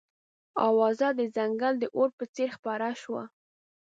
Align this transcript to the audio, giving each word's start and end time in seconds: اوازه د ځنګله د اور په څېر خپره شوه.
اوازه 0.67 1.07
د 1.19 1.21
ځنګله 1.35 1.77
د 1.81 1.83
اور 1.97 2.09
په 2.17 2.25
څېر 2.33 2.49
خپره 2.57 2.87
شوه. 3.01 3.23